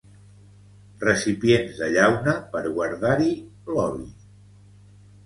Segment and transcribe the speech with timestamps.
[1.03, 3.29] Recipients de llauna per guardar-hi
[3.77, 4.09] l'oli.